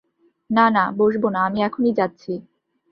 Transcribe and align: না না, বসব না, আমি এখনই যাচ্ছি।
না 0.49 0.65
না, 0.69 0.83
বসব 0.97 1.23
না, 1.29 1.39
আমি 1.47 1.59
এখনই 1.63 1.93
যাচ্ছি। 1.93 2.33